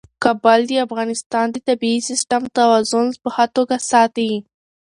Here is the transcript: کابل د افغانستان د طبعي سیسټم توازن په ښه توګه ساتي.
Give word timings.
کابل 0.23 0.59
د 0.69 0.71
افغانستان 0.87 1.45
د 1.51 1.57
طبعي 1.67 1.97
سیسټم 2.09 2.41
توازن 2.57 3.07
په 3.21 3.29
ښه 3.35 3.45
توګه 3.55 3.75
ساتي. 3.91 4.31